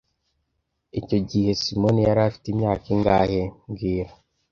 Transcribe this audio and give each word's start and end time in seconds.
Icyo 0.99 1.17
gihe 1.29 1.49
Simoni 1.61 2.01
yari 2.07 2.21
afite 2.29 2.45
imyaka 2.49 2.85
ingahe 2.95 3.41
mbwira 3.69 4.11